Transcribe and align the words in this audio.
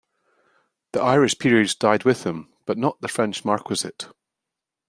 The 0.93 0.99
Irish 0.99 1.37
peerage 1.37 1.77
died 1.77 2.05
with 2.05 2.23
him, 2.23 2.51
but 2.65 2.75
not 2.79 3.01
the 3.01 3.07
French 3.07 3.43
marquisate. 3.45 4.07